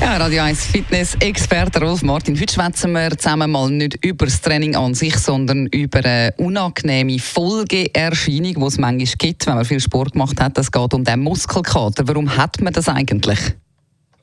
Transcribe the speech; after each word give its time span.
Ja, 0.00 0.16
Radio 0.16 0.42
1 0.44 0.66
Fitness-Experte 0.66 1.80
Rolf 1.80 2.02
Martin. 2.02 2.38
Heute 2.38 2.54
schwätzen 2.54 2.92
wir 2.92 3.18
zusammen 3.18 3.50
mal 3.50 3.68
nicht 3.68 4.04
über 4.04 4.26
das 4.26 4.40
Training 4.40 4.76
an 4.76 4.94
sich, 4.94 5.16
sondern 5.16 5.66
über 5.66 5.98
eine 5.98 6.32
unangenehme 6.36 7.18
Folgeerscheinung, 7.18 8.54
die 8.54 8.62
es 8.62 8.78
manchmal 8.78 9.14
gibt, 9.18 9.46
wenn 9.48 9.56
man 9.56 9.64
viel 9.64 9.80
Sport 9.80 10.12
gemacht 10.12 10.40
hat. 10.40 10.56
Es 10.56 10.70
geht 10.70 10.94
um 10.94 11.02
den 11.02 11.20
Muskelkater. 11.20 12.06
Warum 12.06 12.36
hat 12.36 12.60
man 12.60 12.72
das 12.72 12.88
eigentlich? 12.88 13.40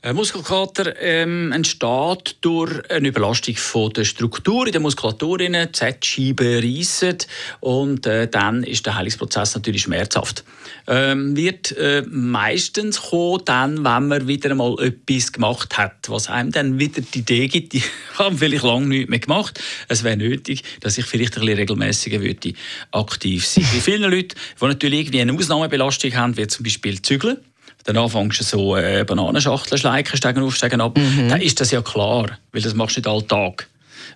Ein 0.06 0.14
Muskelkater 0.14 1.02
ähm, 1.02 1.50
entsteht 1.50 2.36
durch 2.40 2.88
eine 2.92 3.08
Überlastung 3.08 3.56
von 3.56 3.92
der 3.92 4.04
Struktur 4.04 4.64
in 4.66 4.70
der 4.70 4.80
Muskulatur. 4.80 5.38
Die 5.38 5.72
Z-Scheiben 5.72 6.60
reissen 6.60 7.18
und 7.58 8.06
äh, 8.06 8.28
dann 8.28 8.62
ist 8.62 8.86
der 8.86 8.94
Heilungsprozess 8.94 9.56
natürlich 9.56 9.82
schmerzhaft. 9.82 10.44
Ähm, 10.86 11.36
wird 11.36 11.76
äh, 11.76 12.04
meistens 12.08 13.02
kommen, 13.02 13.42
dann, 13.46 13.78
wenn 13.78 14.06
man 14.06 14.28
wieder 14.28 14.52
einmal 14.52 14.76
etwas 14.78 15.32
gemacht 15.32 15.76
hat, 15.76 16.08
was 16.08 16.28
einem 16.28 16.52
dann 16.52 16.78
wieder 16.78 17.00
die 17.00 17.18
Idee 17.18 17.48
gibt, 17.48 17.74
ich 17.74 17.82
habe 18.14 18.36
vielleicht 18.36 18.62
lange 18.62 18.86
nichts 18.86 19.10
mehr 19.10 19.18
gemacht. 19.18 19.60
Es 19.88 20.04
wäre 20.04 20.16
nötig, 20.16 20.62
dass 20.82 20.98
ich 20.98 21.06
vielleicht 21.06 21.34
ein 21.34 21.40
bisschen 21.40 21.58
regelmäßiger 21.58 22.20
würde 22.20 22.52
aktiv 22.92 23.44
sein. 23.44 23.66
Bei 23.74 23.80
vielen 23.80 24.08
Leuten, 24.08 24.36
die 24.60 24.66
natürlich 24.66 25.00
irgendwie 25.00 25.20
eine 25.20 25.32
Ausnahmebelastung 25.32 26.14
haben, 26.14 26.36
wie 26.36 26.46
zum 26.46 26.62
Beispiel 26.62 27.02
Zügeln, 27.02 27.38
dann 27.86 27.96
anfängst 27.96 28.40
du 28.40 28.44
so 28.44 28.76
äh, 28.76 29.04
Bananenschachteln 29.04 29.78
schleichen, 29.78 30.16
steigen 30.16 30.42
auf, 30.42 30.56
steigen 30.56 30.80
ab, 30.80 30.98
mhm. 30.98 31.28
dann 31.28 31.40
ist 31.40 31.60
das 31.60 31.70
ja 31.70 31.80
klar, 31.82 32.38
weil 32.52 32.62
das 32.62 32.74
machst 32.74 32.96
du 32.96 33.00
nicht 33.00 33.08
alltag. 33.08 33.68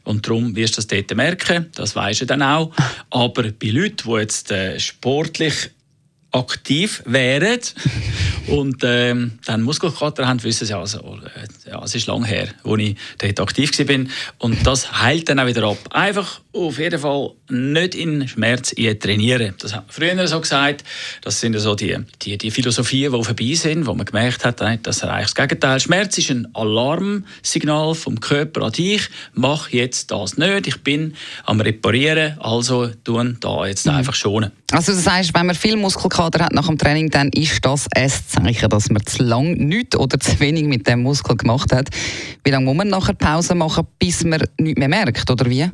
Und 0.04 0.26
darum 0.26 0.56
wirst 0.56 0.74
du 0.74 0.76
das 0.76 0.86
dort 0.86 1.14
merken, 1.14 1.70
das 1.74 1.94
weisst 1.94 2.22
du 2.22 2.26
dann 2.26 2.42
auch. 2.42 2.72
Aber 3.10 3.44
bei 3.52 3.68
Leuten, 3.68 4.08
die 4.08 4.18
jetzt 4.18 4.50
äh, 4.50 4.78
sportlich 4.80 5.70
aktiv 6.32 7.02
wären 7.06 7.60
und 8.50 8.82
ähm, 8.82 9.38
dann 9.46 9.62
Muskelkater 9.62 10.26
haben, 10.26 10.42
wissen 10.42 10.66
sie 10.66 10.74
also, 10.74 10.98
äh, 10.98 11.70
ja, 11.70 11.82
es 11.84 11.94
ist 11.94 12.06
lang 12.08 12.24
her, 12.24 12.48
wo 12.64 12.76
ich 12.76 12.96
dort 13.18 13.38
aktiv 13.38 13.70
war. 13.78 14.04
Und 14.38 14.66
das 14.66 15.00
heilt 15.00 15.28
dann 15.28 15.38
auch 15.38 15.46
wieder 15.46 15.62
ab. 15.68 15.78
Einfach 15.90 16.40
auf 16.52 16.78
jeden 16.78 16.98
Fall 16.98 17.30
nicht 17.48 17.94
in 17.94 18.26
Schmerz 18.26 18.74
trainieren. 18.98 19.54
Das 19.60 19.74
haben 19.74 19.86
wir 19.86 19.92
früher 19.92 20.26
so 20.26 20.40
gesagt. 20.40 20.82
Das 21.22 21.38
sind 21.38 21.56
so 21.58 21.76
die, 21.76 21.96
die, 22.22 22.38
die 22.38 22.50
Philosophien, 22.50 23.12
die 23.12 23.22
vorbei 23.22 23.54
sind, 23.54 23.86
wo 23.86 23.94
man 23.94 24.04
gemerkt 24.04 24.44
hat, 24.44 24.60
das 24.60 25.02
erreicht 25.02 25.28
das 25.28 25.34
Gegenteil. 25.36 25.78
Schmerz 25.78 26.18
ist 26.18 26.30
ein 26.30 26.48
Alarmsignal 26.54 27.94
vom 27.94 28.18
Körper 28.18 28.62
an 28.62 28.72
dich. 28.72 29.08
Mach 29.32 29.68
jetzt 29.68 30.10
das 30.10 30.36
nicht. 30.36 30.66
Ich 30.66 30.82
bin 30.82 31.14
am 31.44 31.60
Reparieren, 31.60 32.36
also 32.40 32.88
tun 33.04 33.36
da 33.40 33.66
jetzt 33.66 33.86
mhm. 33.86 33.94
einfach 33.94 34.14
schonen. 34.14 34.50
Also 34.72 34.92
das 34.92 35.06
heißt, 35.08 35.34
wenn 35.34 35.46
man 35.46 35.54
viel 35.54 35.76
Muskelkater 35.76 36.44
hat 36.44 36.52
nach 36.52 36.66
dem 36.66 36.78
Training, 36.78 37.10
dann 37.10 37.28
ist 37.30 37.64
das 37.64 37.86
ein 37.94 38.08
Zeichen, 38.08 38.39
dass 38.68 38.90
man 38.90 39.04
zu 39.06 39.22
lang 39.22 39.52
nichts 39.52 39.96
oder 39.96 40.18
zu 40.18 40.38
wenig 40.40 40.64
mit 40.64 40.86
dem 40.86 41.02
Muskel 41.02 41.36
gemacht 41.36 41.72
hat. 41.72 41.88
Wie 42.44 42.50
lange 42.50 42.66
muss 42.66 42.76
man 42.76 42.88
nachher 42.88 43.14
Pause 43.14 43.54
machen, 43.54 43.86
bis 43.98 44.24
man 44.24 44.42
nichts 44.58 44.78
mehr 44.78 44.88
merkt, 44.88 45.30
oder 45.30 45.48
wie? 45.48 45.68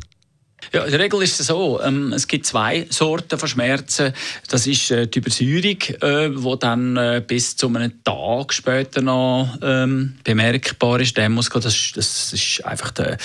Ja, 0.72 0.84
in 0.84 0.90
der 0.90 1.00
Regel 1.00 1.22
ist 1.22 1.38
es 1.38 1.46
so, 1.46 1.80
ähm, 1.80 2.12
es 2.12 2.26
gibt 2.26 2.44
zwei 2.44 2.86
Sorten 2.90 3.38
von 3.38 3.48
Schmerzen. 3.48 4.12
Das 4.48 4.66
ist 4.66 4.90
äh, 4.90 5.06
die 5.06 5.20
Übersäuerung, 5.20 5.78
äh, 6.00 6.30
die 6.30 6.58
dann 6.58 6.96
äh, 6.96 7.22
bis 7.24 7.56
zu 7.56 7.68
einem 7.68 8.02
Tag 8.02 8.52
später 8.52 9.00
noch 9.00 9.58
ähm, 9.62 10.16
bemerkbar 10.24 11.00
ist. 11.00 11.16
Der 11.16 11.28
Muskel, 11.28 11.60
das, 11.60 11.92
das 11.94 12.32
ist 12.32 12.64
einfach 12.64 12.90
die 12.90 13.16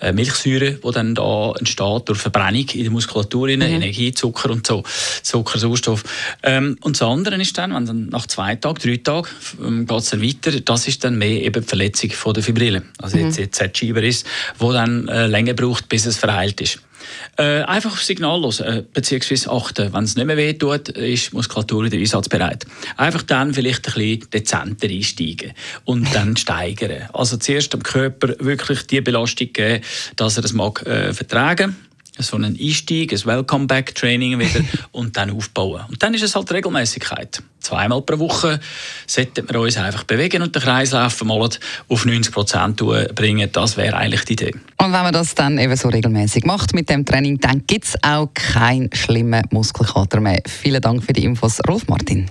äh, 0.00 0.12
Milchsäure, 0.12 0.72
die 0.72 0.90
dann 0.92 1.14
da 1.14 1.52
entsteht 1.58 2.08
durch 2.08 2.18
Verbrennung 2.18 2.66
in 2.72 2.82
der 2.82 2.90
Muskulatur, 2.90 3.48
mhm. 3.48 3.62
Energie, 3.62 4.12
Zucker 4.12 4.50
und 4.50 4.66
so, 4.66 4.82
Zucker, 5.22 5.58
Sauerstoff. 5.58 6.02
Ähm, 6.42 6.76
und 6.80 7.00
das 7.00 7.06
andere 7.06 7.40
ist 7.40 7.56
dann, 7.56 7.72
wenn 7.72 7.86
dann 7.86 8.08
nach 8.08 8.26
zwei 8.26 8.56
Tagen, 8.56 8.78
drei 8.82 8.96
Tagen 8.96 9.28
ähm, 9.62 9.86
geht 9.86 9.98
es 9.98 10.10
dann 10.10 10.22
weiter, 10.22 10.60
das 10.60 10.88
ist 10.88 11.04
dann 11.04 11.18
mehr 11.18 11.42
eben 11.42 11.62
die 11.62 11.68
Verletzung 11.68 12.10
von 12.10 12.34
der 12.34 12.42
Fibrille. 12.42 12.82
Also 12.98 13.16
mhm. 13.16 13.26
jetzt, 13.26 13.38
jetzt 13.38 13.56
Z-Schieber 13.56 14.02
ist, 14.02 14.26
wo 14.58 14.72
dann 14.72 15.06
äh, 15.08 15.26
länger 15.26 15.54
braucht, 15.54 15.88
bis 15.88 16.06
es 16.06 16.16
verheilt 16.16 16.60
ist. 16.60 16.79
Äh, 17.36 17.62
einfach 17.62 17.92
auf 17.92 18.02
Signal 18.02 18.42
hören, 18.42 18.78
äh, 18.78 18.84
beziehungsweise 18.92 19.50
achten. 19.50 19.92
Wenn 19.92 20.04
es 20.04 20.16
nicht 20.16 20.26
mehr 20.26 20.36
weh 20.36 20.52
tut, 20.52 20.90
ist 20.90 21.30
die 21.30 21.36
Muskulatur 21.36 21.84
wieder 21.84 21.96
einsatzbereit. 21.96 22.66
Einfach 22.96 23.22
dann 23.22 23.54
vielleicht 23.54 23.88
ein 23.88 23.94
bisschen 23.94 24.30
dezenter 24.30 24.88
einsteigen 24.88 25.52
und 25.84 26.14
dann 26.14 26.36
steigern. 26.38 27.08
Also 27.12 27.36
zuerst 27.36 27.72
dem 27.72 27.82
Körper 27.82 28.34
wirklich 28.40 28.86
die 28.86 29.00
Belastung 29.00 29.52
geben, 29.52 29.82
dass 30.16 30.36
er 30.36 30.44
es 30.44 30.52
mag 30.52 30.84
äh, 30.86 31.14
vertragen 31.14 31.76
so 32.22 32.36
einen 32.36 32.58
Einstieg, 32.58 33.12
ein 33.12 33.24
Welcome-Back-Training 33.24 34.38
wieder 34.38 34.60
und 34.92 35.16
dann 35.16 35.30
aufbauen. 35.30 35.82
Und 35.88 36.02
dann 36.02 36.14
ist 36.14 36.22
es 36.22 36.34
halt 36.34 36.52
Regelmäßigkeit. 36.52 37.42
Zweimal 37.60 38.02
pro 38.02 38.18
Woche 38.18 38.58
sollten 39.06 39.48
wir 39.48 39.60
uns 39.60 39.76
einfach 39.76 40.04
bewegen 40.04 40.42
und 40.42 40.54
den 40.54 40.62
Kreislauf 40.62 41.22
mal 41.24 41.48
auf 41.88 42.06
90 42.06 42.32
Prozent 42.32 42.76
bringen. 43.14 43.48
Das 43.52 43.76
wäre 43.76 43.96
eigentlich 43.96 44.24
die 44.24 44.32
Idee. 44.32 44.52
Und 44.78 44.92
wenn 44.92 45.02
man 45.02 45.12
das 45.12 45.34
dann 45.34 45.58
eben 45.58 45.76
so 45.76 45.88
regelmäßig 45.88 46.44
macht 46.44 46.74
mit 46.74 46.88
dem 46.88 47.04
Training, 47.04 47.38
dann 47.38 47.66
gibt 47.66 47.84
es 47.84 47.94
auch 48.02 48.28
keinen 48.32 48.90
schlimmen 48.94 49.44
Muskelkater 49.50 50.20
mehr. 50.20 50.42
Vielen 50.46 50.80
Dank 50.80 51.04
für 51.04 51.12
die 51.12 51.24
Infos, 51.24 51.60
Rolf 51.68 51.86
Martin. 51.86 52.30